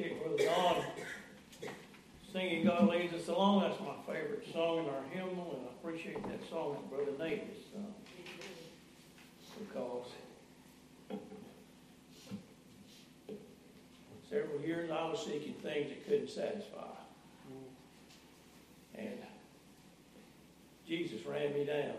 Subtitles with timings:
[0.00, 0.82] appreciate Brother Don
[2.32, 3.60] singing God Leads Us Along.
[3.62, 7.40] That's my favorite song in our hymnal, and I appreciate that song that Brother Nate
[7.40, 7.84] has sung.
[7.84, 8.46] Uh,
[9.58, 10.06] because
[14.30, 16.86] several years I was seeking things that couldn't satisfy.
[18.94, 19.18] And
[20.88, 21.92] Jesus ran me down.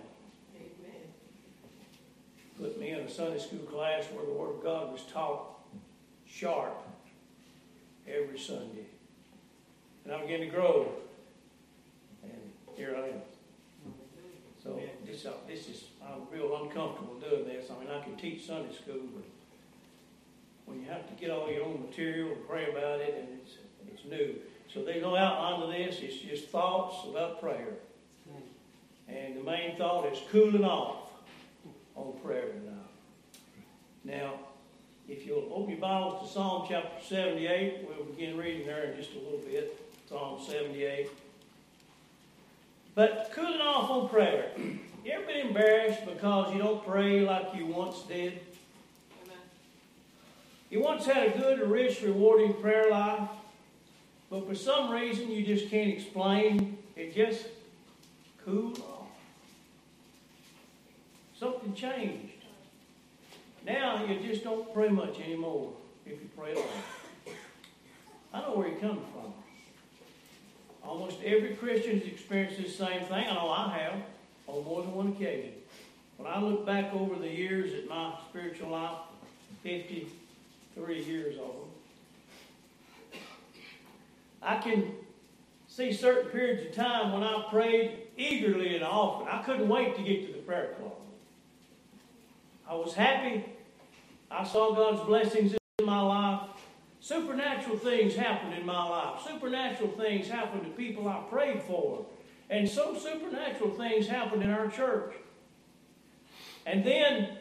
[2.59, 5.59] Put me in a Sunday school class where the Word of God was taught
[6.25, 6.90] sharp
[8.07, 8.85] every Sunday.
[10.03, 10.91] And I began to grow.
[12.23, 12.31] And
[12.75, 13.21] here I am.
[14.63, 17.69] So this, uh, this is, I'm real uncomfortable doing this.
[17.71, 19.25] I mean, I can teach Sunday school, but
[20.65, 23.57] when you have to get all your own material and pray about it, and it's,
[23.91, 24.35] it's new.
[24.71, 25.99] So there's no outline to this.
[26.01, 27.73] It's just thoughts about prayer.
[29.07, 31.09] And the main thought is cooling off
[31.95, 32.77] on prayer tonight.
[34.03, 34.39] Now,
[35.11, 39.11] if you'll open your Bibles to Psalm chapter 78, we'll begin reading there in just
[39.11, 39.77] a little bit.
[40.07, 41.09] Psalm 78.
[42.95, 44.51] But cooling off on prayer.
[45.03, 48.39] You ever been embarrassed because you don't pray like you once did?
[50.69, 53.27] You once had a good, rich, rewarding prayer life,
[54.29, 56.77] but for some reason you just can't explain.
[56.95, 57.47] It just
[58.45, 59.07] cooled off.
[61.39, 62.30] Something changed.
[63.65, 65.73] Now you just don't pray much anymore
[66.05, 67.33] if you pray at all.
[68.33, 69.33] I know where you're coming from.
[70.83, 73.27] Almost every Christian has experienced this same thing.
[73.29, 74.01] I know I have
[74.47, 75.53] on more than one occasion.
[76.17, 78.97] When I look back over the years at my spiritual life,
[79.63, 81.69] 53 years old,
[84.41, 84.91] I can
[85.67, 89.27] see certain periods of time when I prayed eagerly and often.
[89.27, 91.00] I couldn't wait to get to the prayer closet.
[92.71, 93.43] I was happy.
[94.31, 96.47] I saw God's blessings in my life.
[97.01, 99.19] Supernatural things happened in my life.
[99.27, 102.05] Supernatural things happened to people I prayed for.
[102.49, 105.13] And some supernatural things happened in our church.
[106.65, 107.37] And then,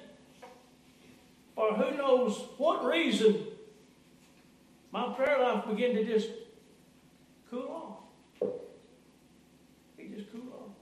[1.55, 3.47] for who knows what reason,
[4.91, 6.29] my prayer life began to just
[7.49, 8.03] cool
[8.43, 8.51] off.
[9.97, 10.73] It just cooled off.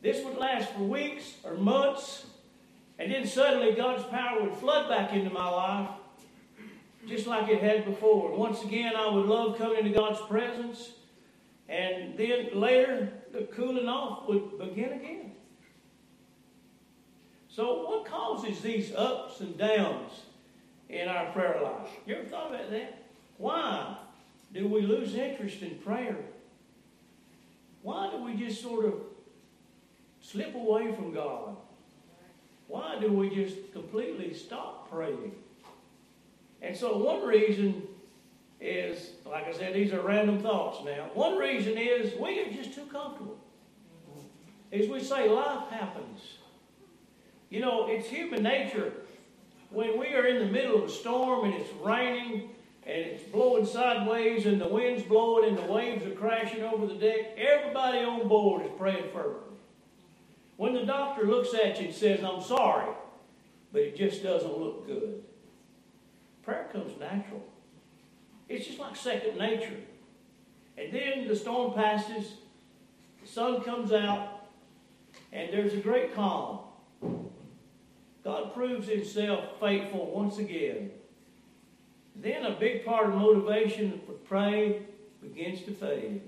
[0.00, 1.17] This would last for weeks
[1.48, 2.26] or months,
[2.98, 5.90] and then suddenly God's power would flood back into my life,
[7.06, 8.36] just like it had before.
[8.36, 10.92] Once again, I would love coming into God's presence,
[11.68, 15.32] and then later, the cooling off would begin again.
[17.48, 20.12] So, what causes these ups and downs
[20.88, 21.90] in our prayer life?
[22.06, 23.02] You ever thought about that?
[23.36, 23.96] Why
[24.52, 26.16] do we lose interest in prayer?
[27.82, 28.94] Why do we just sort of
[30.30, 31.56] slip away from God?
[32.66, 35.32] Why do we just completely stop praying?
[36.60, 37.82] And so, one reason
[38.60, 41.08] is, like I said, these are random thoughts now.
[41.14, 43.38] One reason is we are just too comfortable.
[44.72, 46.20] As we say, life happens.
[47.48, 48.92] You know, it's human nature.
[49.70, 52.50] When we are in the middle of a storm and it's raining
[52.84, 56.94] and it's blowing sideways and the wind's blowing and the waves are crashing over the
[56.94, 59.47] deck, everybody on board is praying fervently.
[60.58, 62.92] When the doctor looks at you and says, I'm sorry,
[63.72, 65.22] but it just doesn't look good,
[66.42, 67.44] prayer comes natural.
[68.48, 69.76] It's just like second nature.
[70.76, 72.32] And then the storm passes,
[73.22, 74.48] the sun comes out,
[75.32, 76.58] and there's a great calm.
[78.24, 80.90] God proves himself faithful once again.
[82.16, 84.82] Then a big part of motivation for pray
[85.22, 86.20] begins to fade.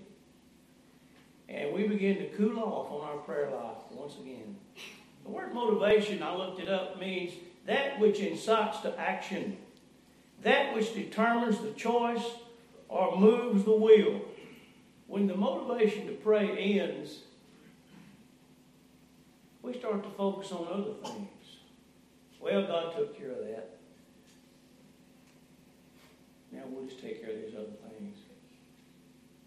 [1.51, 4.57] And we begin to cool off on our prayer life once again.
[5.25, 7.33] The word motivation, I looked it up, means
[7.67, 9.57] that which incites to action,
[10.43, 12.25] that which determines the choice
[12.89, 14.23] or moves the will.
[15.09, 17.19] When the motivation to pray ends,
[19.61, 21.29] we start to focus on other things.
[22.41, 23.79] Well, God took care of that.
[26.53, 28.17] Now we'll just take care of these other things.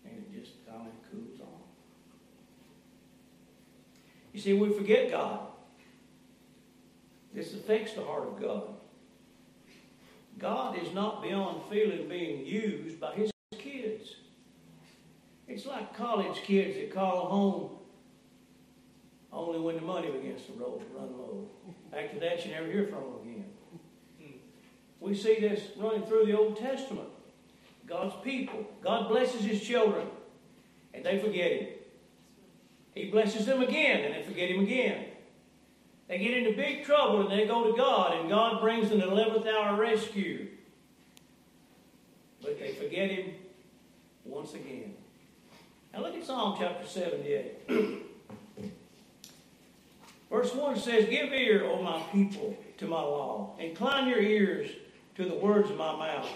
[0.06, 1.64] And it just kind of cools off.
[4.34, 5.40] You see, we forget God.
[7.34, 8.64] This affects the heart of God.
[10.38, 14.16] God is not beyond feeling being used by his kids.
[15.48, 17.70] It's like college kids that call home
[19.32, 21.48] only when the money begins to roll, run low.
[21.92, 23.46] After that, you never hear from them again.
[25.00, 27.10] We see this running through the Old Testament.
[27.86, 28.66] God's people.
[28.82, 30.08] God blesses his children,
[30.94, 31.68] and they forget him.
[32.94, 35.06] He blesses them again, and they forget him again.
[36.08, 39.48] They get into big trouble, and they go to God, and God brings an 11th
[39.48, 40.50] hour rescue.
[42.42, 43.34] but they forget him
[44.26, 44.94] once again.
[45.94, 47.70] Now look at Psalm chapter 78.
[50.30, 53.56] Verse 1 says, Give ear, O my people, to my law.
[53.60, 54.70] Incline your ears
[55.16, 56.28] to the words of my mouth.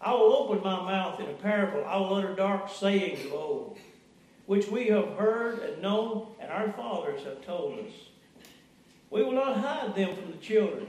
[0.00, 1.84] I will open my mouth in a parable.
[1.86, 3.78] I will utter dark sayings of old,
[4.46, 7.92] which we have heard and known, and our fathers have told us.
[9.10, 10.88] We will not hide them from the children,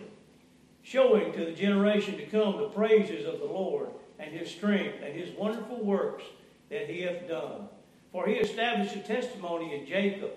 [0.83, 5.13] showing to the generation to come the praises of the Lord and his strength and
[5.13, 6.23] his wonderful works
[6.69, 7.69] that he hath done.
[8.11, 10.31] For he established a testimony in Jacob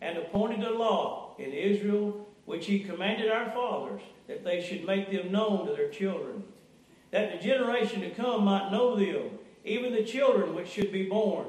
[0.00, 5.10] and appointed a law in Israel, which he commanded our fathers, that they should make
[5.10, 6.44] them known to their children
[7.12, 11.46] that the generation to come might know them, even the children which should be born,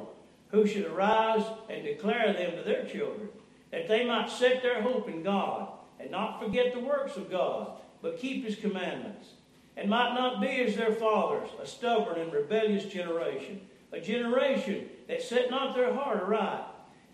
[0.53, 3.27] who should arise and declare them to their children,
[3.71, 5.67] that they might set their hope in God,
[5.99, 7.71] and not forget the works of God,
[8.03, 9.29] but keep his commandments,
[9.75, 13.61] and might not be as their fathers, a stubborn and rebellious generation,
[13.91, 16.65] a generation that set not their heart aright,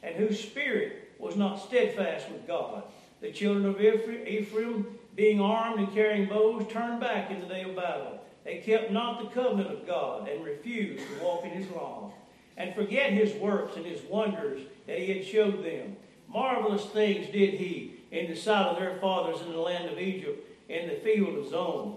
[0.03, 2.83] and whose spirit was not steadfast with God.
[3.21, 4.85] The children of Ephraim,
[5.15, 8.19] being armed and carrying bows, turned back in the day of battle.
[8.44, 12.13] They kept not the covenant of God and refused to walk in his law
[12.59, 15.95] and forget his works and his wonders that he had showed them.
[16.27, 20.45] Marvelous things did he in the sight of their fathers in the land of Egypt,
[20.67, 21.95] in the field of Zoan.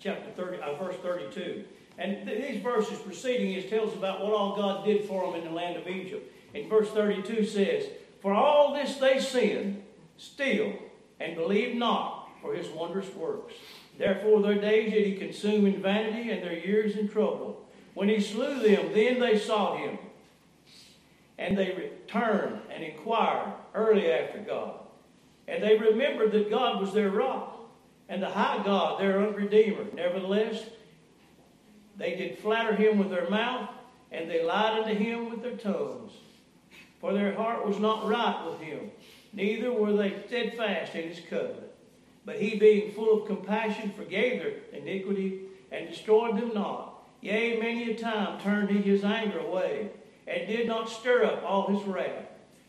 [0.00, 1.64] Chapter 30, uh, verse 32.
[1.98, 5.44] And th- these verses preceding it tells about what all God did for them in
[5.44, 6.32] the land of Egypt.
[6.54, 7.84] And verse 32 says,
[8.22, 9.82] For all this they sinned
[10.16, 10.72] still,
[11.20, 13.54] and believed not for his wondrous works.
[13.98, 17.67] Therefore their days did he consume in vanity, and their years in trouble.
[17.98, 19.98] When he slew them, then they sought him.
[21.36, 24.78] And they returned and inquired early after God.
[25.48, 27.58] And they remembered that God was their rock,
[28.08, 29.86] and the high God their Redeemer.
[29.92, 30.62] Nevertheless,
[31.96, 33.68] they did flatter him with their mouth,
[34.12, 36.12] and they lied unto him with their tongues.
[37.00, 38.92] For their heart was not right with him,
[39.32, 41.72] neither were they steadfast in his covenant.
[42.24, 45.40] But he, being full of compassion, forgave their iniquity
[45.72, 46.87] and destroyed them not.
[47.20, 49.90] Yea, many a time turned he his anger away,
[50.26, 52.26] and did not stir up all his wrath.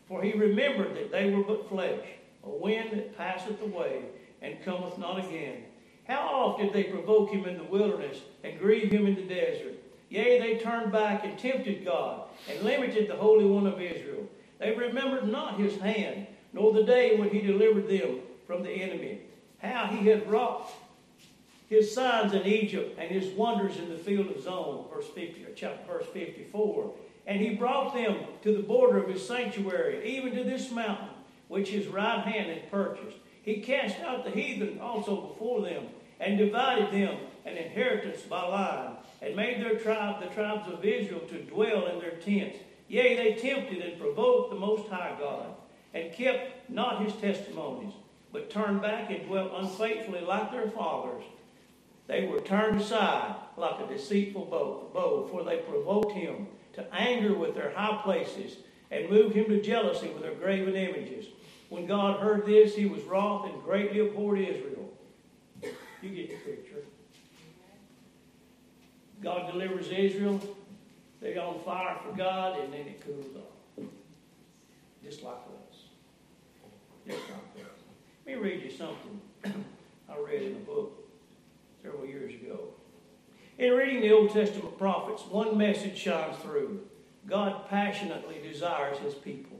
[0.08, 2.04] For he remembered that they were but flesh,
[2.42, 4.02] a wind that passeth away,
[4.42, 5.64] and cometh not again.
[6.08, 9.74] How oft did they provoke him in the wilderness, and grieve him in the desert?
[10.08, 14.26] Yea, they turned back and tempted God, and limited the Holy One of Israel.
[14.58, 19.20] They remembered not his hand, nor the day when he delivered them from the enemy
[19.60, 20.72] how he had wrought
[21.70, 25.80] his signs in Egypt and his wonders in the field of Zoan, verse 50, chapter
[25.90, 26.92] verse 54.
[27.28, 31.10] And he brought them to the border of his sanctuary, even to this mountain,
[31.46, 33.16] which his right hand had purchased.
[33.42, 35.86] He cast out the heathen also before them,
[36.18, 41.20] and divided them an inheritance by line, and made their tribe, the tribes of Israel,
[41.20, 42.58] to dwell in their tents.
[42.88, 45.54] Yea, they tempted and provoked the Most High God,
[45.94, 47.94] and kept not his testimonies
[48.32, 51.24] but turned back and dwelt unfaithfully like their fathers.
[52.10, 54.46] They were turned aside like a deceitful
[54.92, 58.56] bow, for they provoked him to anger with their high places
[58.90, 61.26] and moved him to jealousy with their graven images.
[61.68, 64.92] When God heard this, he was wroth and greatly abhorred Israel.
[66.02, 66.82] You get the picture.
[69.22, 70.40] God delivers Israel.
[71.20, 73.84] They're on fire for God, and then it cools off.
[75.04, 75.84] Just like us.
[77.06, 77.72] Just like us.
[78.26, 79.20] Let me read you something
[80.08, 81.00] I read in a book
[81.82, 82.74] several years ago.
[83.58, 86.80] In reading the Old Testament prophets, one message shines through.
[87.26, 89.58] God passionately desires his people.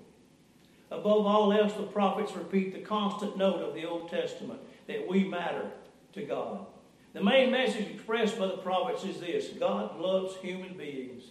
[0.91, 5.25] Above all else, the prophets repeat the constant note of the Old Testament that we
[5.25, 5.71] matter
[6.15, 6.67] to God.
[7.13, 11.25] The main message expressed by the prophets is this God loves human beings.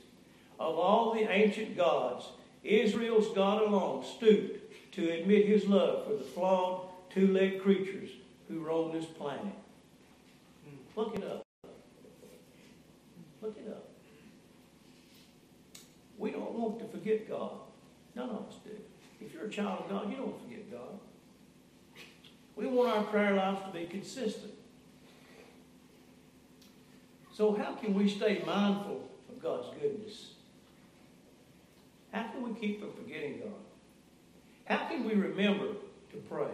[0.59, 2.29] Of all the ancient gods,
[2.63, 8.09] Israel's God alone stooped to admit his love for the flawed two-legged creatures
[8.47, 9.53] who roam this planet.
[10.99, 11.45] Look it up.
[13.41, 13.89] Look it up.
[16.17, 17.53] We don't want to forget God.
[18.15, 18.71] None of us do.
[19.21, 20.99] If you're a child of God, you don't forget God.
[22.57, 24.51] We want our prayer lives to be consistent.
[27.31, 30.31] So, how can we stay mindful of God's goodness?
[32.11, 33.53] How can we keep from forgetting God?
[34.65, 35.67] How can we remember
[36.11, 36.51] to pray?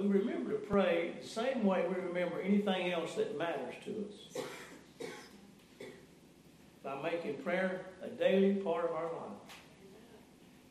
[0.00, 4.44] We remember to pray the same way we remember anything else that matters to us.
[6.82, 9.54] By making prayer a daily part of our life.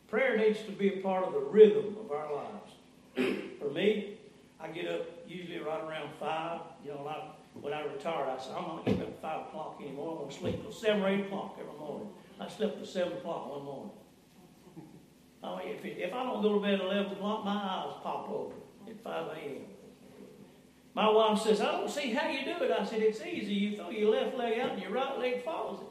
[0.07, 3.43] Prayer needs to be a part of the rhythm of our lives.
[3.59, 4.17] For me,
[4.59, 6.61] I get up usually right around 5.
[6.83, 10.13] You know, when I retired, I said, I'm not getting up at 5 o'clock anymore.
[10.13, 12.09] I'm going to sleep till 7 or 8 o'clock every morning.
[12.39, 13.91] I slept till 7 o'clock one morning.
[15.43, 17.93] I mean, if, it, if I don't go to bed at 11 o'clock, my eyes
[18.01, 18.57] pop open
[18.89, 19.61] at 5 a.m.
[20.93, 22.71] My wife says, I don't see how you do it.
[22.71, 23.53] I said, it's easy.
[23.53, 25.87] You throw your left leg out and your right leg follows it.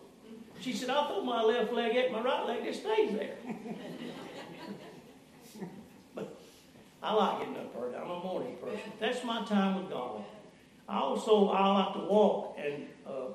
[0.61, 3.37] She said, I throw my left leg out, my right leg just stays there.
[6.15, 6.39] but
[7.03, 7.95] I like getting up early.
[7.95, 8.93] I'm a morning person.
[8.99, 10.25] That's my time with God.
[10.89, 13.29] I also I like to walk, and uh,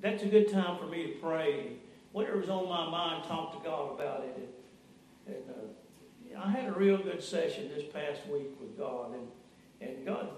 [0.00, 1.72] that's a good time for me to pray.
[2.12, 4.48] Whatever's on my mind, talk to God about it.
[5.26, 5.54] And, and uh,
[6.36, 10.28] I had a real good session this past week with God, and, and God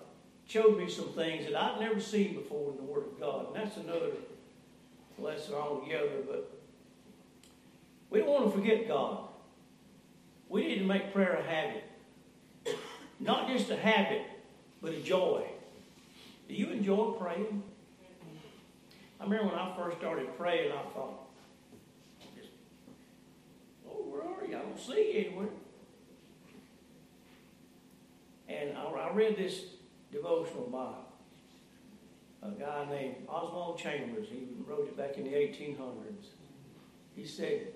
[0.46, 3.46] showed me some things that I'd never seen before in the Word of God.
[3.46, 4.10] And that's another
[5.18, 6.22] lesson altogether.
[6.26, 6.50] But
[8.10, 9.28] we don't want to forget God.
[10.48, 11.84] We need to make prayer a habit.
[13.20, 14.22] Not just a habit,
[14.82, 15.44] but a joy.
[16.48, 17.62] Do you enjoy praying?
[19.20, 21.28] I remember when I first started praying, I thought,
[23.86, 24.56] oh, where are you?
[24.56, 25.48] I don't see you anywhere.
[28.50, 29.62] And I, I read this
[30.10, 30.92] devotional by
[32.42, 34.26] a guy named Oswald Chambers.
[34.28, 36.26] He wrote it back in the 1800s.
[37.14, 37.68] He said,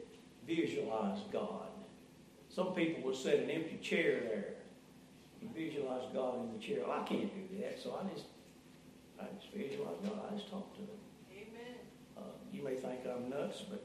[0.47, 1.69] visualize God.
[2.49, 4.55] Some people would set an empty chair there
[5.41, 6.79] and visualize God in the chair.
[6.87, 8.27] Well, I can't do that, so I just
[9.21, 10.21] I just visualize God.
[10.31, 10.89] I just talk to Him.
[11.33, 11.77] Amen.
[12.17, 12.21] Uh,
[12.53, 13.85] you may think I'm nuts, but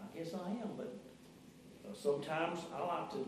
[0.00, 0.70] I guess I am.
[0.76, 0.94] But
[1.88, 3.26] uh, sometimes I like to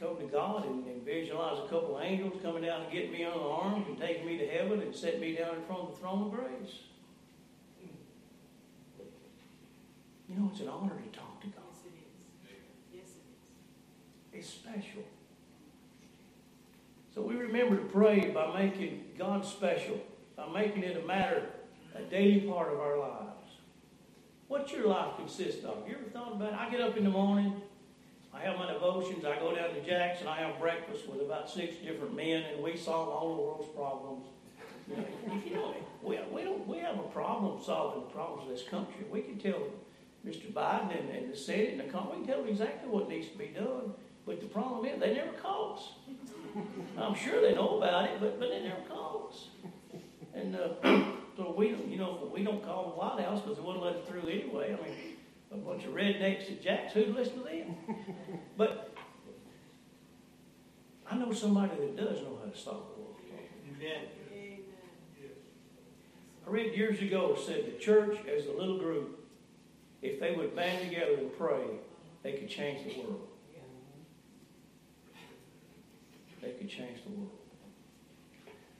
[0.00, 3.24] come to God and, and, visualize a couple of angels coming down and getting me
[3.24, 5.90] on the arms and taking me to heaven and setting me down in front of
[5.90, 6.74] the throne of grace.
[10.28, 11.64] You know, it's an honor to talk to God.
[11.72, 13.00] Yes, it is.
[13.00, 14.46] Yes, it is.
[14.46, 15.02] It's special.
[17.14, 20.00] So we remember to pray by making God special
[20.40, 21.42] by making it a matter,
[21.94, 23.26] a daily part of our lives.
[24.48, 25.86] What's your life consist of?
[25.86, 26.58] You ever thought about it?
[26.58, 27.60] I get up in the morning,
[28.32, 31.76] I have my devotions, I go down to Jackson, I have breakfast with about six
[31.76, 34.26] different men, and we solve all the world's problems.
[35.44, 39.04] You know, we, we, don't, we have a problem solving the problems of this country.
[39.10, 39.60] We can tell
[40.26, 40.52] Mr.
[40.52, 43.28] Biden and, and the Senate and the Congress, we can tell them exactly what needs
[43.28, 43.94] to be done.
[44.26, 45.92] But the problem is, they never call us.
[46.98, 49.48] I'm sure they know about it, but, but they never call us.
[50.34, 50.68] And uh,
[51.36, 54.08] so we, you know, we don't call the White House because they wouldn't let it
[54.08, 54.76] through anyway.
[54.78, 54.94] I mean,
[55.52, 57.76] a bunch of rednecks at Jack's who'd listen to them.
[58.56, 58.94] But
[61.10, 63.16] I know somebody that does know how to stop the world.
[63.76, 64.04] Amen.
[66.46, 69.24] I read years ago said the church as a little group,
[70.02, 71.62] if they would band together and pray,
[72.22, 73.28] they could change the world.
[76.42, 77.30] They could change the world.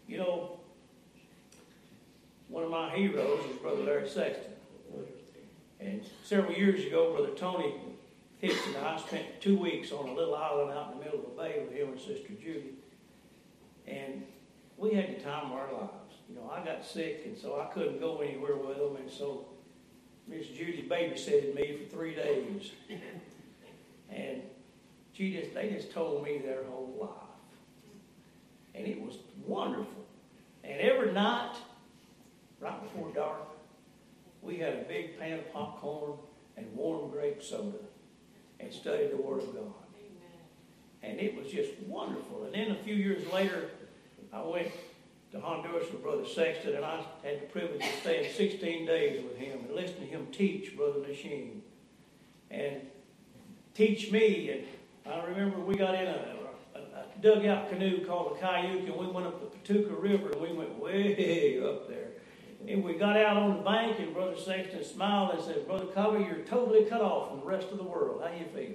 [0.06, 0.60] You know,
[2.48, 4.52] one of my heroes is Brother Larry Sexton.
[5.80, 7.74] And several years ago, Brother Tony
[8.38, 11.26] Hicks and I spent two weeks on a little island out in the middle of
[11.26, 12.74] the bay with him and Sister Judy.
[13.86, 14.24] And
[14.76, 16.14] we had the time of our lives.
[16.28, 18.96] You know, I got sick, and so I couldn't go anywhere with them.
[18.96, 19.46] And so
[20.26, 22.72] Miss Judy babysitted me for three days.
[24.10, 24.42] And
[25.12, 27.10] she just, they just told me their whole life.
[28.74, 30.06] And it was wonderful.
[30.64, 31.56] And every night,
[32.60, 33.46] right before dark,
[34.42, 36.14] we had a big pan of popcorn
[36.56, 37.78] and warm grape soda
[38.58, 39.74] and studied the Word of God.
[41.02, 42.44] And it was just wonderful.
[42.44, 43.70] And then a few years later,
[44.32, 44.68] I went
[45.32, 49.36] to Honduras with Brother Sexton, and I had the privilege of staying 16 days with
[49.36, 51.62] him and listening to him teach Brother Lachine
[52.50, 52.82] and
[53.74, 54.66] teach me.
[55.04, 56.36] And I remember we got in a,
[56.74, 60.40] a, a dugout canoe called the Cayuke, and we went up the Patuca River, and
[60.40, 62.09] we went way up there.
[62.68, 66.24] And we got out on the bank, and Brother Sexton smiled and said, Brother Covey,
[66.24, 68.22] you're totally cut off from the rest of the world.
[68.22, 68.74] How you feel?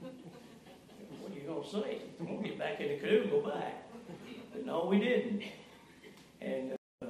[1.20, 2.02] what are you going to say?
[2.18, 3.84] We'll get back in the canoe and go back.
[4.52, 5.42] But no, we didn't.
[6.40, 7.08] And uh,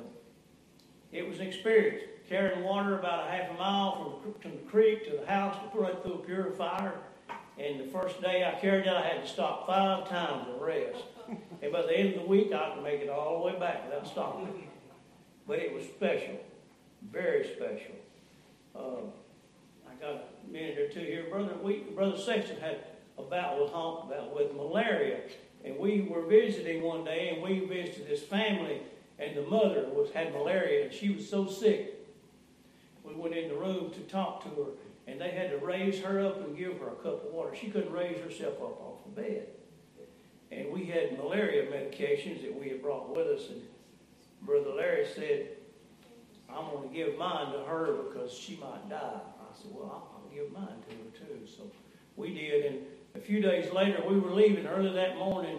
[1.13, 2.03] it was an experience.
[2.29, 5.89] Carrying water about a half a mile from, the creek to the house to put
[5.89, 6.93] it through a purifier.
[7.59, 11.05] And the first day I carried it, I had to stop five times to rest.
[11.63, 13.87] And by the end of the week, I could make it all the way back
[13.87, 14.68] without stopping
[15.49, 16.39] but it was special,
[17.11, 17.97] very special.
[18.77, 19.09] Uh,
[19.91, 21.55] I got a minute or two here, brother.
[21.61, 22.85] We, brother Sexton had
[23.17, 23.73] a bout with
[24.35, 25.21] with malaria,
[25.65, 28.83] and we were visiting one day, and we visited this family,
[29.19, 31.95] and the mother was had malaria, and she was so sick.
[33.03, 34.71] We went in the room to talk to her,
[35.07, 37.57] and they had to raise her up and give her a cup of water.
[37.57, 39.47] She couldn't raise herself up off the bed.
[40.53, 43.63] And we had malaria medications that we had brought with us, and
[44.89, 45.49] Mary said,
[46.49, 49.21] I'm going to give mine to her because she might die.
[49.21, 51.47] I said, well, I'll, I'll give mine to her too.
[51.47, 51.71] So
[52.17, 52.65] we did.
[52.67, 52.79] And
[53.15, 55.59] a few days later, we were leaving early that morning,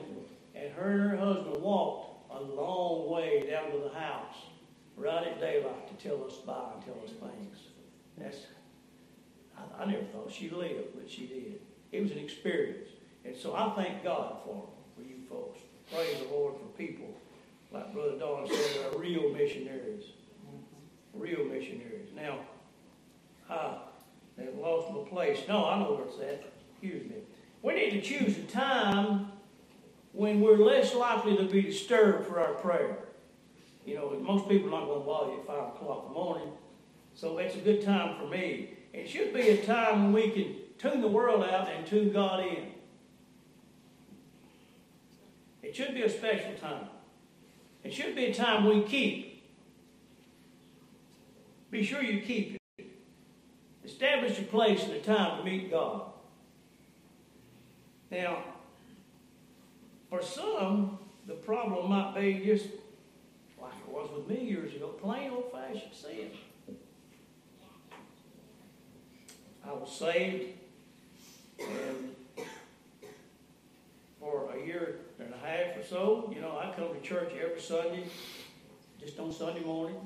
[0.56, 4.36] and her and her husband walked a long way down to the house,
[4.98, 7.60] right at daylight, to tell us bye and tell us thanks.
[8.18, 8.38] That's,
[9.58, 11.62] I, I never thought she lived, but she did.
[11.92, 12.90] It was an experience.
[13.26, 15.60] And so I thank God for for you folks.
[15.92, 17.19] Praise the Lord for people
[17.72, 20.06] like Brother Don said, are real missionaries.
[20.46, 21.20] Mm-hmm.
[21.20, 22.10] Real missionaries.
[22.16, 22.40] Now,
[23.50, 23.80] I
[24.38, 25.40] have lost my place.
[25.48, 26.52] No, I know where it's at.
[26.72, 27.18] Excuse me.
[27.62, 29.32] We need to choose a time
[30.14, 32.98] when we're less likely to be disturbed for our prayer.
[33.86, 36.20] You know, most people are not going to bother you at 5 o'clock in the
[36.20, 36.50] morning.
[37.16, 38.78] So it's a good time for me.
[38.94, 42.40] It should be a time when we can tune the world out and tune God
[42.42, 42.72] in.
[45.62, 46.88] It should be a special time.
[47.84, 49.44] It should be a time we keep.
[51.72, 52.88] Be sure you keep it.
[53.86, 56.04] Establish a place and a time to meet God.
[58.12, 58.44] Now,
[60.10, 62.66] for some, the problem might be just
[63.62, 66.32] like it was with me years ago, plain old fashioned sin.
[69.64, 70.54] I was saved,
[71.60, 72.16] and
[74.20, 75.02] for a year
[75.44, 78.06] half or so, you know, I come to church every Sunday,
[79.00, 79.98] just on Sunday morning.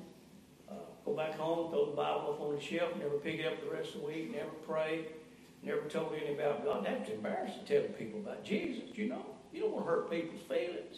[0.69, 0.75] Uh,
[1.05, 3.75] go back home, throw the Bible up on the shelf, never pick it up the
[3.75, 5.05] rest of the week, never pray,
[5.61, 6.85] never told any about God.
[6.85, 9.25] That's embarrassing telling people about Jesus, you know.
[9.51, 10.97] You don't want to hurt people's feelings.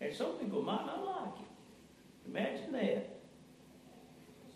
[0.00, 2.28] And some people might not like it.
[2.30, 3.10] Imagine that.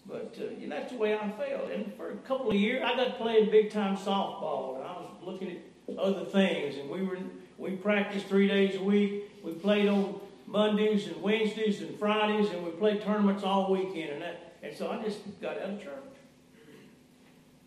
[0.07, 1.71] But, uh, you know, that's the way I felt.
[1.71, 5.11] And for a couple of years, I got playing big time softball, and I was
[5.23, 7.19] looking at other things, and we were
[7.59, 9.25] we practiced three days a week.
[9.43, 14.11] We played on Mondays and Wednesdays and Fridays, and we played tournaments all weekend.
[14.11, 15.93] And that, and so I just got out of church.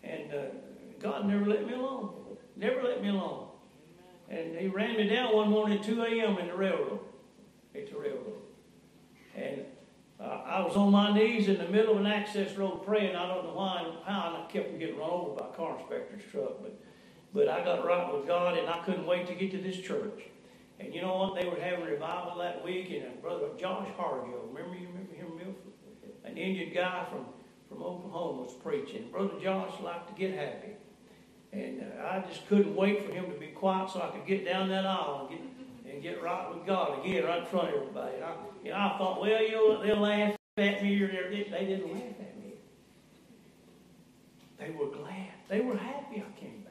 [0.02, 0.44] And uh,
[0.98, 2.14] God never let me alone.
[2.56, 3.48] Never let me alone.
[4.28, 6.38] And He ran me down one morning at 2 a.m.
[6.38, 7.00] in the railroad.
[7.74, 8.40] At the railroad.
[9.36, 9.64] And
[10.18, 13.14] uh, I was on my knees in the middle of an access road praying.
[13.14, 16.62] I don't know why and how I kept getting run over by car inspector's truck,
[16.62, 16.78] but
[17.34, 20.22] but I got right with God, and I couldn't wait to get to this church.
[20.78, 21.40] And you know what?
[21.40, 25.72] They were having revival that week, and brother Josh Harjo, remember you remember him, Milford?
[26.24, 27.26] An Indian guy from
[27.68, 29.08] from Oklahoma was preaching.
[29.10, 30.72] Brother Josh liked to get happy,
[31.52, 34.44] and uh, I just couldn't wait for him to be quiet so I could get
[34.44, 37.74] down that aisle and get and get right with God again, right in front of
[37.74, 38.16] everybody.
[38.16, 41.44] And I, you know, I thought, well, you know, they'll laugh at me, or they
[41.44, 42.54] didn't laugh at me.
[44.58, 45.28] They were glad.
[45.48, 46.61] They were happy I came.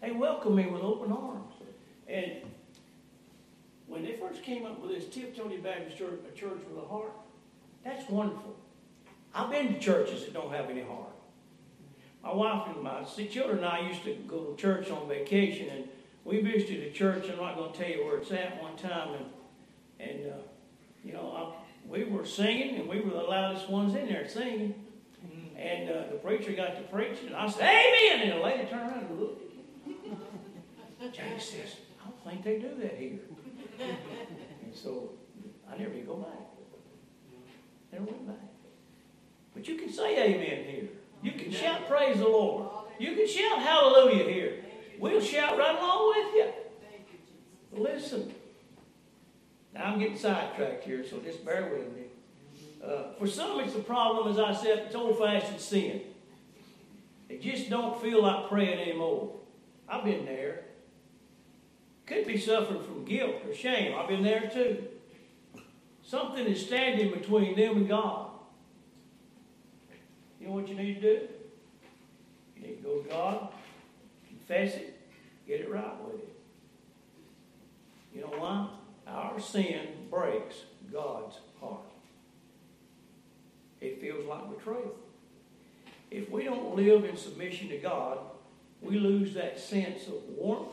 [0.00, 1.54] They welcomed me with open arms.
[2.06, 2.32] And
[3.86, 6.86] when they first came up with this Tip Tony Baptist Church, a church with a
[6.86, 7.12] heart,
[7.84, 8.56] that's wonderful.
[9.34, 11.12] I've been to churches that don't have any heart.
[12.22, 15.88] My wife and my children and I used to go to church on vacation, and
[16.24, 17.24] we visited a church.
[17.30, 19.26] I'm not going to tell you where it's at one time, and
[20.00, 20.36] and uh,
[21.04, 24.74] you know I, we were singing, and we were the loudest ones in there singing.
[25.56, 28.90] And uh, the preacher got to preaching, and I said, "Amen!" And the lady turned
[28.90, 29.47] around and looked
[31.12, 33.18] James says, I don't think they do that here.
[34.64, 35.12] and so
[35.70, 36.48] I never go back.
[37.92, 38.36] Never went back.
[39.54, 40.88] But you can say amen here.
[41.22, 42.68] You can shout praise the Lord.
[42.98, 44.64] You can shout hallelujah here.
[44.98, 47.82] We'll shout right along with you.
[47.82, 48.34] Listen.
[49.74, 52.04] Now I'm getting sidetracked here, so just bear with me.
[52.84, 56.02] Uh, for some, it's a problem, as I said, it's old fashioned sin.
[57.28, 59.34] They just don't feel like praying anymore.
[59.88, 60.64] I've been there.
[62.08, 63.94] Could be suffering from guilt or shame.
[63.94, 64.82] I've been there too.
[66.02, 68.30] Something is standing between them and God.
[70.40, 71.28] You know what you need to do?
[72.56, 73.48] You need to go to God,
[74.26, 74.98] confess it,
[75.46, 76.32] get it right with it.
[78.14, 78.70] You know why?
[79.06, 81.80] Our sin breaks God's heart.
[83.82, 84.94] It feels like betrayal.
[86.10, 88.18] If we don't live in submission to God,
[88.80, 90.70] we lose that sense of warmth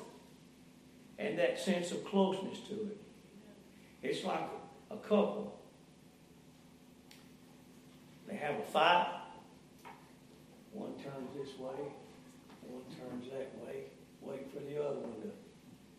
[1.18, 2.98] and that sense of closeness to it.
[4.04, 4.48] It's like
[4.92, 5.60] a couple.
[8.28, 9.08] They have a fight.
[10.72, 11.88] One turns this way,
[12.68, 13.84] one turns that way,
[14.22, 15.32] wait for the other one to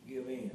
[0.07, 0.51] give in.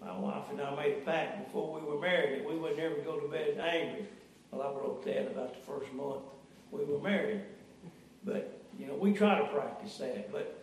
[0.00, 2.94] My wife and I made a pact before we were married that we would never
[2.96, 4.06] go to bed angry.
[4.50, 6.22] Well, I broke that about the first month
[6.70, 7.42] we were married.
[8.24, 10.32] But, you know, we try to practice that.
[10.32, 10.59] But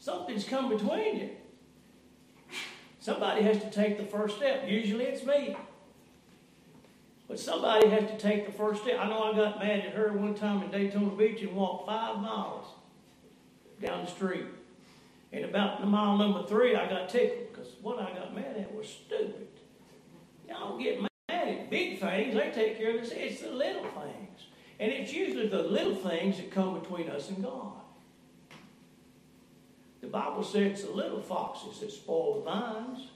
[0.00, 1.30] Something's come between you.
[3.00, 4.64] Somebody has to take the first step.
[4.66, 5.56] Usually it's me.
[7.28, 8.98] But somebody has to take the first step.
[8.98, 12.18] I know I got mad at her one time in Daytona Beach and walked five
[12.18, 12.66] miles
[13.80, 14.46] down the street.
[15.32, 18.88] And about mile number three, I got tickled because what I got mad at was
[18.88, 19.48] stupid.
[20.48, 22.34] Y'all get mad at big things.
[22.34, 23.12] They take care of this.
[23.12, 24.46] It's the little things.
[24.80, 27.79] And it's usually the little things that come between us and God.
[30.00, 33.08] The Bible says the little foxes that spoil the vines.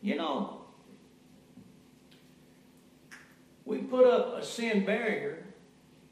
[0.00, 0.62] You know,
[3.64, 5.44] we put up a sin barrier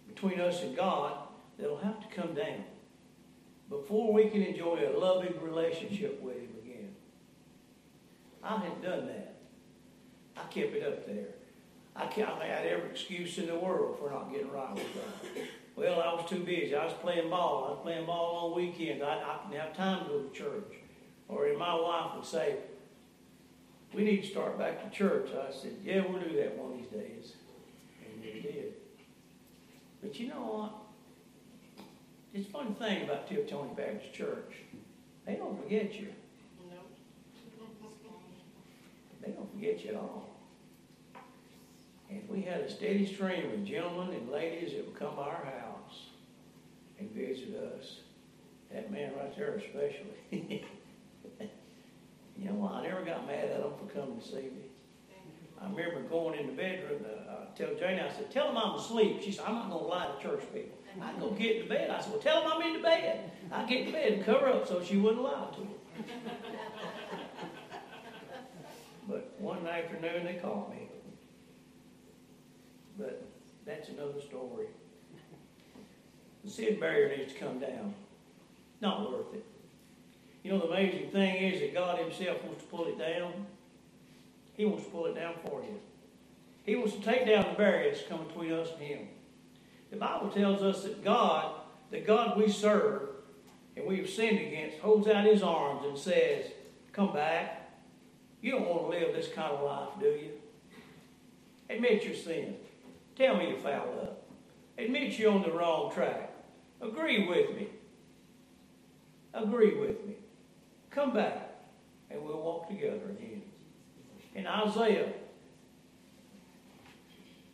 [0.06, 1.14] between us and God
[1.58, 2.64] that'll have to come down
[3.68, 6.94] before we can enjoy a loving relationship with Him again.
[8.42, 9.36] I hadn't done that.
[10.36, 11.28] I kept it up there.
[11.94, 15.44] I, I had every excuse in the world for not getting right with God.
[15.76, 16.74] Well, I was too busy.
[16.74, 17.64] I was playing ball.
[17.66, 19.02] I was playing ball on weekends.
[19.02, 20.74] I, I didn't have time to go to church.
[21.28, 22.56] Or my wife would say,
[23.94, 25.30] we need to start back to church.
[25.30, 27.32] I said, yeah, we'll do that one of these days.
[28.04, 28.74] And we did.
[30.02, 30.72] But you know what?
[32.32, 34.54] It's a funny thing about Tony Baptist Church.
[35.26, 36.08] They don't forget you.
[36.70, 36.76] No.
[39.20, 40.29] They don't forget you at all.
[42.10, 45.44] And we had a steady stream of gentlemen and ladies that would come to our
[45.44, 46.08] house
[46.98, 48.00] and visit us.
[48.72, 50.16] That man right there especially.
[52.36, 52.70] you know?
[52.72, 54.70] I never got mad at them for coming to see me.
[55.60, 58.78] I remember going in the bedroom to uh, tell Jane, I said, tell them I'm
[58.78, 59.20] asleep.
[59.22, 60.78] She said, I'm not going to lie to church people.
[61.00, 61.90] I go get in the bed.
[61.90, 63.30] I said, well, tell them I'm in the bed.
[63.52, 65.74] I get in the bed and cover up so she wouldn't lie to me.
[69.08, 70.88] but one afternoon they called me.
[73.00, 73.22] But
[73.64, 74.66] that's another story.
[76.44, 77.94] The sin barrier needs to come down.
[78.80, 79.44] Not worth it.
[80.42, 83.46] You know, the amazing thing is that God Himself wants to pull it down.
[84.54, 85.80] He wants to pull it down for you.
[86.64, 89.08] He wants to take down the barriers coming between us and Him.
[89.90, 91.54] The Bible tells us that God,
[91.90, 93.08] the God we serve
[93.76, 96.46] and we've sinned against, holds out His arms and says,
[96.92, 97.56] Come back.
[98.42, 100.30] You don't want to live this kind of life, do you?
[101.68, 102.56] Admit your sin.
[103.20, 104.22] Tell me you fouled up.
[104.78, 106.32] Admit you're on the wrong track.
[106.80, 107.68] Agree with me.
[109.34, 110.14] Agree with me.
[110.90, 111.50] Come back
[112.10, 113.42] and we'll walk together again.
[114.34, 115.12] In Isaiah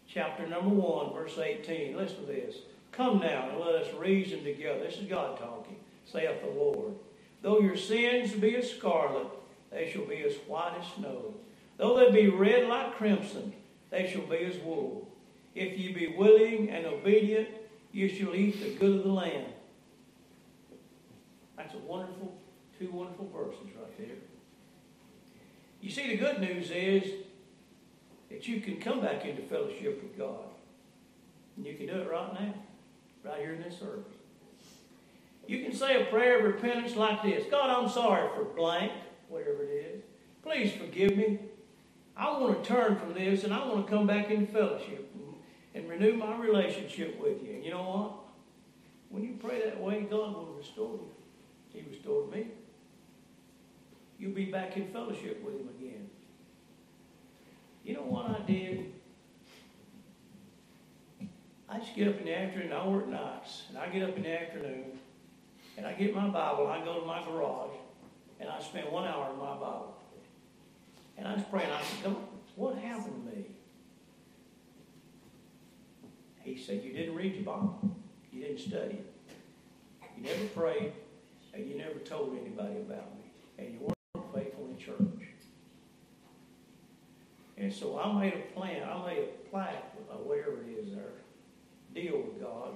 [0.07, 2.59] chapter number 1, verse 18, listen to this.
[2.93, 4.85] Come now and let us reason together.
[4.85, 6.95] This is God talking, saith the Lord.
[7.43, 9.27] Though your sins be as scarlet,
[9.73, 11.35] they shall be as white as snow.
[11.77, 13.53] Though they be red like crimson,
[13.91, 15.09] they shall be as wool.
[15.57, 17.49] If you be willing and obedient,
[17.91, 19.47] you shall eat the good of the land.
[21.57, 22.37] That's a wonderful,
[22.79, 24.17] two wonderful verses right there.
[25.81, 27.11] You see, the good news is
[28.29, 30.45] that you can come back into fellowship with God.
[31.57, 32.55] And you can do it right now,
[33.25, 34.05] right here in this service.
[35.47, 38.93] You can say a prayer of repentance like this God, I'm sorry for blank,
[39.31, 40.03] whatever it is.
[40.43, 41.39] Please forgive me.
[42.15, 45.06] I want to turn from this and I want to come back into fellowship
[45.77, 47.53] and renew my relationship with you.
[47.53, 48.13] And you know what?
[49.11, 51.11] When you pray that way, God will restore you.
[51.69, 52.47] He restored me.
[54.19, 56.09] You'll be back in fellowship with Him again.
[57.85, 58.93] You know what I did?
[61.69, 64.23] I just get up in the afternoon, I work nights, and I get up in
[64.23, 64.85] the afternoon,
[65.77, 67.75] and I get my Bible, I go to my garage,
[68.41, 69.95] and I spend one hour in my Bible.
[71.19, 72.17] And I just pray, and I said, God,
[72.55, 73.56] what happened to me?
[76.47, 77.97] He said, You didn't read your Bible.
[78.33, 79.13] You didn't study it.
[80.17, 80.93] You never prayed,
[81.53, 83.25] and you never told anybody about me.
[83.59, 85.29] And you weren't faithful in church.
[87.59, 88.89] And so I made a plan.
[88.89, 89.93] I made a plaque,
[90.25, 91.15] whatever it is there,
[91.93, 92.71] deal with God.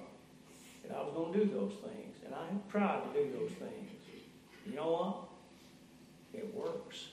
[0.82, 2.16] And I was going to do those things.
[2.24, 3.90] And I tried to do those things.
[4.66, 5.16] You know what?
[6.34, 7.06] It works.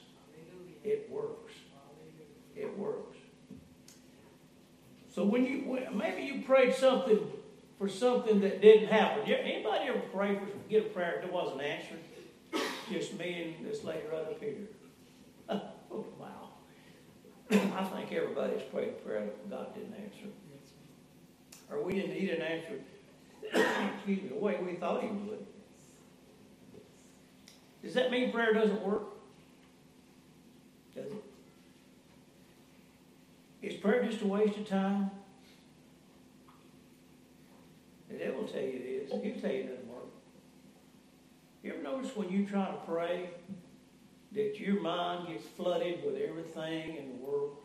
[0.83, 1.53] It works.
[2.55, 3.17] It works.
[5.17, 7.17] So when you maybe you prayed something
[7.79, 9.23] for something that didn't happen.
[9.23, 11.97] Anybody ever pray for get a prayer that wasn't answered?
[12.91, 14.53] Just me and this lady right up here.
[15.49, 16.49] oh, wow.
[17.49, 20.27] I think everybody's prayed a prayer that God didn't answer.
[21.71, 22.73] Or we didn't he didn't answer
[23.95, 25.47] excuse me, the way we thought he would.
[27.81, 29.01] Does that mean prayer doesn't work?
[30.93, 31.26] Does it?
[33.67, 35.11] Is prayer just a waste of time?
[38.09, 39.11] The devil will tell you it is.
[39.11, 40.07] He'll tell you it doesn't work.
[41.63, 43.29] You ever notice when you try to pray
[44.31, 47.57] that your mind gets flooded with everything in the world?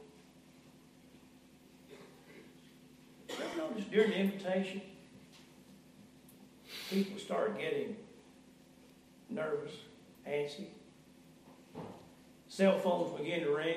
[3.29, 4.83] You ever notice during the invitation,
[6.91, 7.97] people start getting
[9.31, 9.73] nervous,
[10.29, 10.67] antsy.
[12.49, 13.77] Cell phones begin to ring.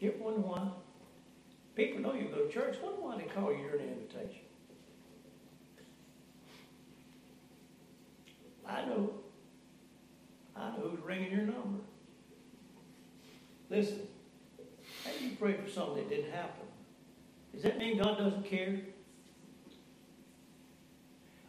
[0.00, 0.70] You ever wonder why?
[1.76, 2.76] People know you go to church.
[2.82, 4.46] Wonder why they call you the invitation.
[8.66, 9.12] I know.
[10.56, 11.84] I know who's ringing your number.
[13.68, 14.08] Listen,
[15.04, 16.66] how do you pray for something that didn't happen?
[17.52, 18.78] Does that mean God doesn't care?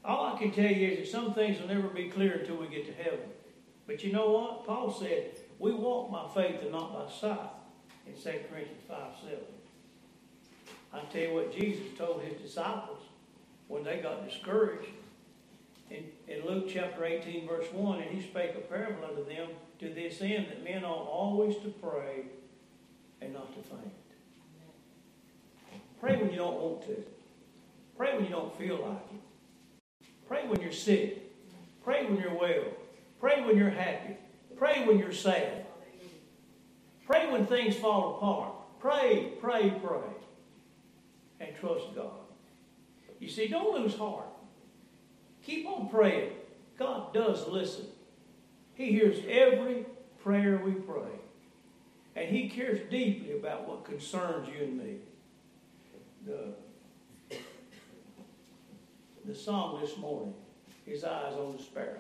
[0.04, 2.68] All I can tell you is that some things will never be clear until we
[2.68, 3.30] get to heaven.
[3.86, 4.66] But you know what?
[4.66, 7.50] Paul said, we walk by faith and not by sight
[8.06, 9.38] in 2 Corinthians 5 7.
[10.94, 13.00] I tell you what Jesus told his disciples
[13.68, 14.90] when they got discouraged
[15.90, 19.90] in, in Luke chapter 18, verse 1, and he spake a parable unto them to
[19.90, 22.26] this end that men ought always to pray
[23.22, 23.94] and not to faint.
[26.00, 27.04] Pray when you don't want to.
[27.98, 30.08] Pray when you don't feel like it.
[30.28, 31.34] Pray when you're sick.
[31.84, 32.66] Pray when you're well.
[33.20, 34.18] Pray when you're happy.
[34.58, 35.66] Pray when you're sad.
[37.06, 38.80] Pray when things fall apart.
[38.80, 40.00] Pray, pray, pray.
[41.40, 42.12] And trust God.
[43.20, 44.28] You see, don't lose heart.
[45.44, 46.32] Keep on praying.
[46.78, 47.86] God does listen.
[48.76, 49.86] He hears every
[50.24, 51.20] prayer we pray.
[52.16, 54.98] And He cares deeply about what concerns you and me.
[56.26, 57.38] The,
[59.26, 60.34] the song this morning,
[60.86, 62.00] His eyes on the sparrow.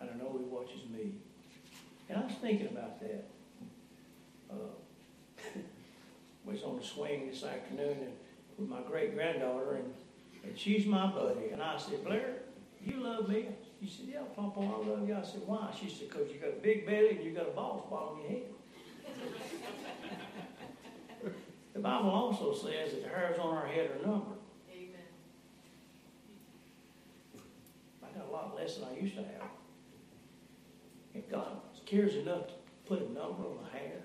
[0.00, 1.14] And I know He watches me.
[2.08, 3.26] And I was thinking about that.
[4.50, 5.58] Uh,
[6.44, 8.12] was on the swing this afternoon and
[8.58, 9.92] with my great granddaughter, and,
[10.44, 11.50] and she's my buddy.
[11.52, 12.36] And I said, Blair,
[12.84, 13.48] you love me?
[13.80, 15.16] She said, Yeah, Papa, I love you.
[15.16, 15.74] I said, Why?
[15.78, 18.20] She said, Because you got a big belly and you got a bald spot on
[18.20, 18.42] your head.
[21.74, 24.38] the Bible also says that the hairs on our head are numbered.
[24.70, 24.90] Amen.
[28.02, 29.50] I got a lot less than I used to have.
[31.14, 32.54] And God cares enough to
[32.86, 34.03] put a number on my hair.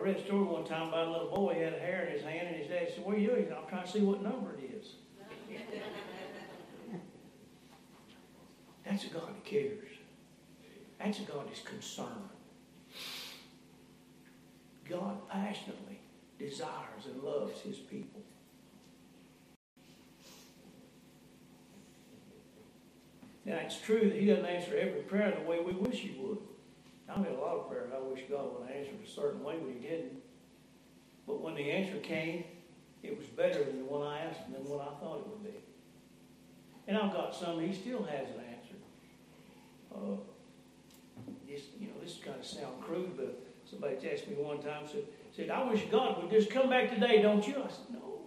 [0.00, 1.54] I read a story one time about a little boy.
[1.54, 3.52] He had a hair in his hand, and his dad said, What are you doing?
[3.52, 4.94] I'm trying to see what number it is.
[8.86, 9.88] That's a God that cares.
[10.98, 12.30] That's a God that's concerned.
[14.88, 16.00] God passionately
[16.38, 18.22] desires and loves his people.
[23.44, 26.38] Now, it's true that he doesn't answer every prayer the way we wish he would.
[27.14, 29.56] I made a lot of prayers I wish God would answer it a certain way,
[29.60, 30.22] but He didn't.
[31.26, 32.44] But when the answer came,
[33.02, 35.42] it was better than the one I asked and than what I thought it would
[35.42, 35.58] be.
[36.86, 38.82] And I've got some He still hasn't answered.
[39.94, 40.16] Uh,
[41.48, 44.86] this, you know, this is kind of sound crude, but somebody asked me one time,
[44.90, 47.54] said, said, I wish God would just come back today, don't you?
[47.56, 48.20] I said, no.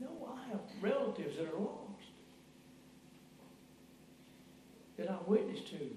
[0.00, 1.84] No, I have relatives that are lost
[4.96, 5.96] that I witnessed to.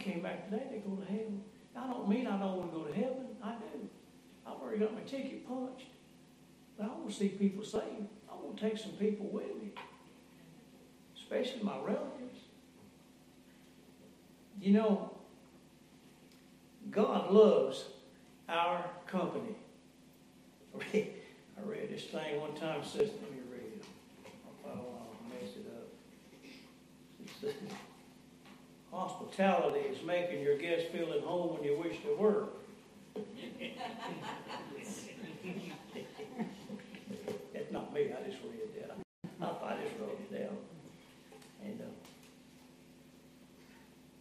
[0.00, 1.42] Came back today, they go to heaven.
[1.76, 3.26] I don't mean I don't want to go to heaven.
[3.44, 3.88] I do.
[4.46, 5.88] I've already got my ticket punched.
[6.78, 8.08] But I want to see people saved.
[8.30, 9.72] I want to take some people with me,
[11.14, 12.38] especially my relatives.
[14.58, 15.10] You know,
[16.90, 17.84] God loves
[18.48, 19.54] our company.
[20.94, 23.84] I read this thing one time, says, let me read it.
[24.64, 25.66] I don't want to mess it
[27.44, 27.76] up.
[28.92, 32.48] Hospitality is making your guests feel at home when you wish they were.
[37.54, 38.96] That's not me, I just read that.
[39.40, 40.56] I, I just wrote it down.
[41.62, 41.84] And uh,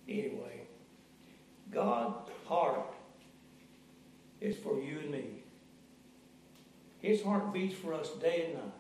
[0.08, 0.68] anyway,
[1.72, 2.94] God's heart
[4.40, 5.44] is for you and me.
[7.00, 8.74] His heart beats for us day and night.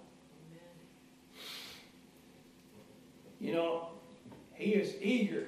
[3.39, 3.88] You know,
[4.54, 5.47] He is eager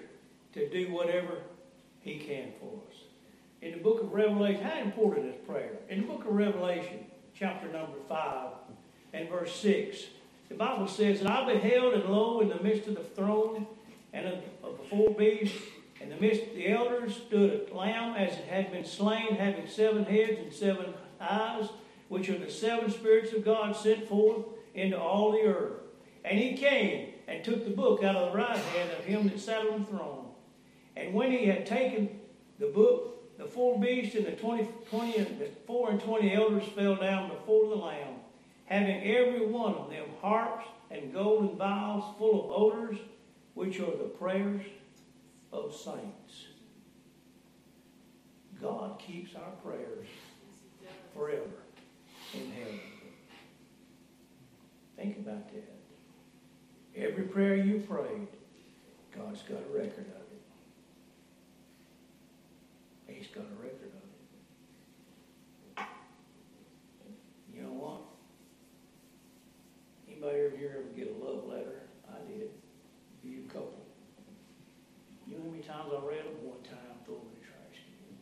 [0.54, 1.38] to do whatever
[2.02, 2.98] He can for us.
[3.62, 5.74] In the book of Revelation, how important is prayer?
[5.90, 8.48] In the book of Revelation, chapter number 5
[9.14, 10.06] and verse 6,
[10.50, 13.68] the Bible says, And I beheld, and lo, in the midst of the throne
[14.14, 15.62] and of, the four beasts,
[16.02, 19.68] in the midst of the elders stood a lamb as it had been slain, having
[19.68, 21.70] seven heads and seven eyes,
[22.10, 25.74] which are the seven spirits of God sent forth into all the earth.
[26.26, 29.40] And he came and took the book out of the right hand of him that
[29.40, 30.31] sat on the throne.
[30.96, 32.20] And when he had taken
[32.60, 36.68] the book, the four beasts and the 20, 20 and the four and twenty elders
[36.76, 38.16] fell down before the Lamb,
[38.66, 42.98] having every one of them harps and golden vials full of odors,
[43.54, 44.64] which are the prayers
[45.52, 46.48] of saints.
[48.62, 50.08] God keeps our prayers
[51.16, 51.42] forever.
[52.34, 52.80] in heaven.
[54.96, 55.72] Think about that.
[56.96, 58.28] Every prayer you prayed,
[59.16, 60.31] God's got a record of it.
[63.22, 64.02] He's got a record of
[65.78, 65.86] it.
[67.54, 68.02] You know what?
[70.10, 71.84] Anybody ever here ever get a love letter?
[72.10, 72.50] I did.
[73.24, 73.86] You couple.
[75.28, 76.34] You know how many times I read them?
[76.42, 78.18] One time, throw them in the trash can.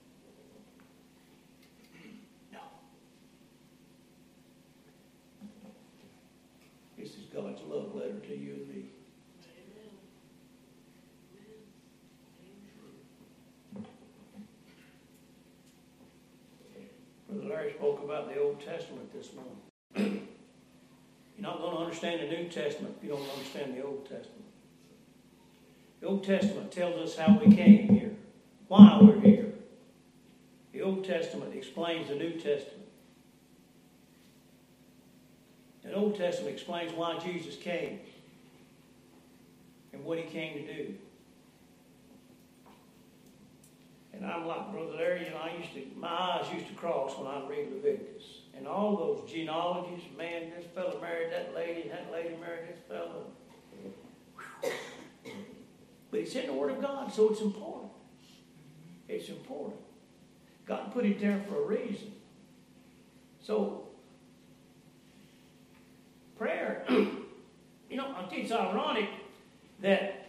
[2.51, 2.59] No.
[6.97, 8.89] This is God's love letter to you and me.
[17.29, 19.57] Brother Larry spoke about the Old Testament this morning.
[21.37, 24.45] You're not going to understand the New Testament if you don't understand the Old Testament.
[25.99, 28.11] The Old Testament tells us how we came here,
[28.69, 29.51] why we're here.
[30.71, 32.87] The Old Testament explains the New Testament.
[35.83, 37.99] The Old Testament explains why Jesus came
[39.91, 40.93] and what he came to do.
[44.13, 47.17] And I'm like Brother Larry, you know, I used to, my eyes used to cross
[47.17, 48.23] when I read Leviticus.
[48.57, 52.79] And all those genealogies, man, this fellow married that lady, and that lady married this
[52.87, 53.27] fellow.
[56.11, 57.91] But it's in the Word of God, so it's important.
[59.07, 59.79] It's important.
[60.65, 62.11] God put it there for a reason.
[63.41, 63.87] So,
[66.37, 69.09] prayer, you know, I think it's ironic
[69.81, 70.28] that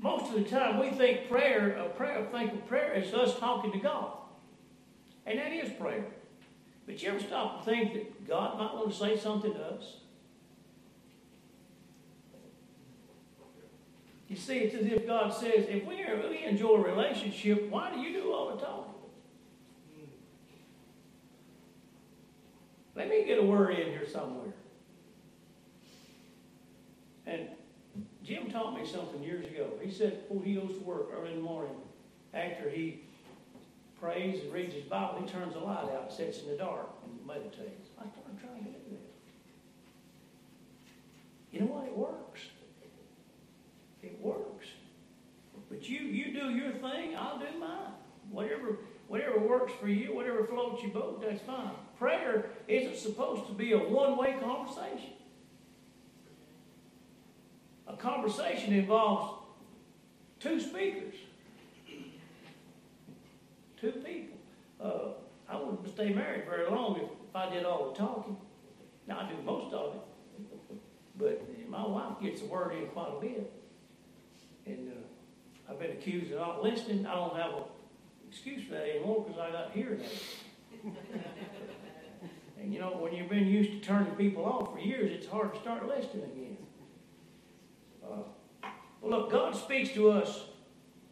[0.00, 3.70] most of the time we think prayer, a prayer, think of prayer as us talking
[3.72, 4.12] to God.
[5.26, 6.06] And that is prayer.
[6.86, 9.96] But you ever stop and think that God might want to say something to us?
[14.28, 18.00] You see, it's as if God says, if we really enjoy a relationship, why do
[18.00, 18.94] you do all the talking?
[22.94, 24.52] Let me get a word in here somewhere.
[27.26, 27.48] And
[28.22, 29.68] Jim taught me something years ago.
[29.82, 31.74] He said before he goes to work early in the morning,
[32.34, 33.00] after he
[34.00, 37.26] prays and reads his Bible, he turns the light out, sits in the dark, and
[37.26, 37.90] meditates.
[37.98, 39.10] I started trying to do that.
[41.52, 41.86] You know what?
[41.86, 42.40] It works.
[44.02, 44.66] It works.
[45.68, 47.92] But you you do your thing, I'll do mine.
[48.30, 51.70] Whatever whatever works for you, whatever floats your boat, that's fine.
[51.98, 55.12] Prayer isn't supposed to be a one-way conversation.
[57.92, 59.42] A conversation involves
[60.38, 61.14] two speakers,
[63.80, 64.38] two people.
[64.80, 65.14] Uh,
[65.48, 68.36] I wouldn't stay married very long if, I did all the talking.
[69.06, 70.80] Now I do most of it,
[71.16, 73.52] but my wife gets the word in quite a bit.
[74.66, 77.06] And uh, I've been accused of not listening.
[77.06, 77.64] I don't have an
[78.28, 80.36] excuse for that anymore because I got hearing aids.
[82.60, 85.54] and you know, when you've been used to turning people off for years, it's hard
[85.54, 86.56] to start listening again.
[88.10, 88.26] Well,
[89.02, 90.44] look, God speaks to us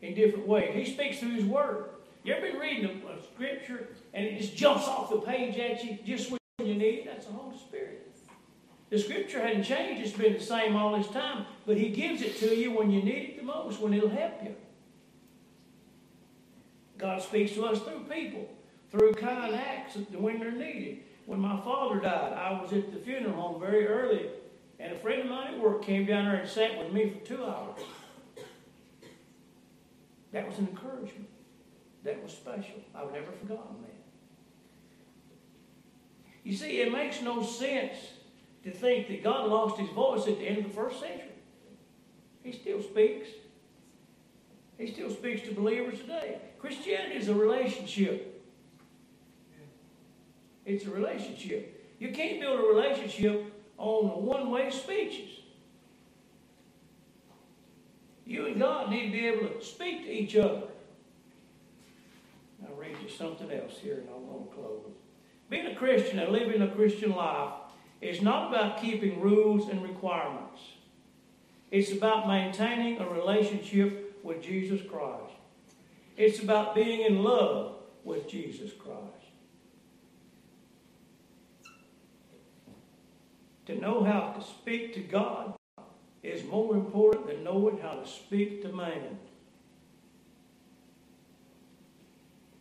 [0.03, 0.75] in different ways.
[0.75, 1.91] He speaks through His Word.
[2.25, 5.83] You ever been reading a, a scripture and it just jumps off the page at
[5.85, 7.07] you just when you need it?
[7.07, 8.09] That's the Holy Spirit.
[8.91, 12.39] The scripture hadn't changed, it's been the same all this time, but He gives it
[12.39, 14.55] to you when you need it the most, when it'll help you.
[16.97, 18.49] God speaks to us through people,
[18.91, 21.01] through kind acts when they're needed.
[21.27, 24.31] When my father died, I was at the funeral home very early,
[24.79, 27.27] and a friend of mine at work came down there and sat with me for
[27.27, 27.81] two hours.
[30.33, 31.29] That was an encouragement.
[32.05, 32.77] That was special.
[32.95, 33.95] I've never forgotten that.
[36.45, 37.97] You see, it makes no sense
[38.63, 41.29] to think that God lost his voice at the end of the first century.
[42.43, 43.29] He still speaks.
[44.79, 46.39] He still speaks to believers today.
[46.59, 48.43] Christianity is a relationship.
[50.65, 51.95] It's a relationship.
[51.99, 55.31] You can't build a relationship on one way speeches.
[58.27, 60.63] You and God need to be able to speak to each other.
[62.67, 64.93] I'll read you something else here and I'm going to close.
[65.49, 67.55] Being a Christian and living a Christian life
[68.03, 70.61] is not about keeping rules and requirements.
[71.71, 75.33] It's about maintaining a relationship with Jesus Christ.
[76.17, 79.18] It's about being in love with Jesus Christ.
[83.69, 85.53] To know how to speak to God
[86.23, 89.19] is more important than knowing how to speak to man.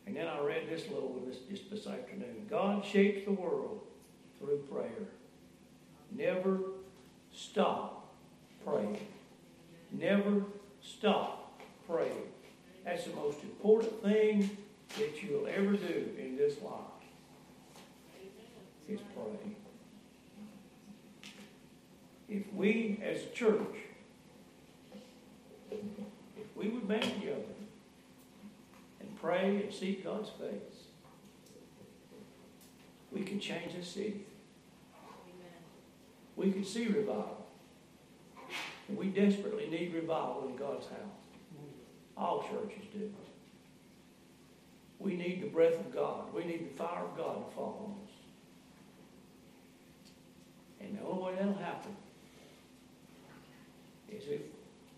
[0.06, 2.48] And then I read this little one this, just this afternoon.
[2.50, 3.80] God shapes the world
[4.38, 5.08] through prayer.
[6.14, 6.60] Never
[7.34, 8.14] stop
[8.66, 9.08] praying.
[9.94, 10.44] Never
[10.82, 12.34] stop praying.
[12.84, 14.58] That's the most important thing
[14.98, 16.82] that you'll ever do in this life.
[18.90, 19.56] is pray.
[22.30, 23.76] If we as a church,
[25.72, 27.42] if we would band together
[29.00, 30.88] and pray and seek God's face,
[33.12, 34.26] we could change this city.
[36.36, 37.46] We could see revival.
[38.90, 41.00] And we desperately need revival in God's house.
[42.16, 43.12] All churches do.
[45.00, 46.34] We need the breath of God.
[46.34, 48.14] We need the fire of God to fall on us.
[50.82, 51.96] And the only way that'll happen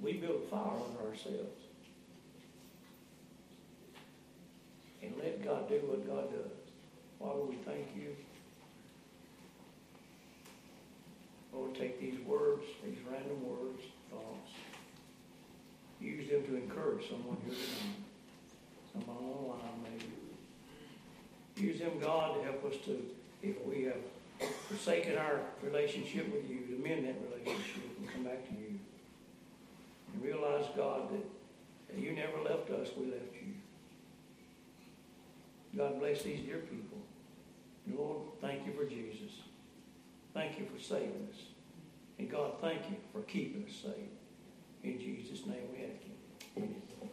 [0.01, 1.63] we build a fire under ourselves.
[5.01, 6.51] And let God do what God does.
[7.19, 8.15] Father, we thank you.
[11.53, 14.51] Lord, take these words, these random words, thoughts.
[15.99, 17.99] Use them to encourage someone here tonight.
[18.93, 19.17] Someone
[19.51, 20.05] on the maybe.
[21.57, 23.03] Use them, God, to help us to,
[23.43, 28.47] if we have forsaken our relationship with you, to mend that relationship and come back
[28.47, 28.68] to you.
[30.19, 33.53] And realize, God, that, you never left us, we left you.
[35.77, 36.97] God bless these dear people.
[37.87, 39.31] Lord, thank you for Jesus.
[40.33, 41.39] Thank you for saving us.
[42.17, 43.93] And God, thank you for keeping us safe.
[44.83, 46.63] In Jesus' name we ask you.
[46.63, 47.08] Amen.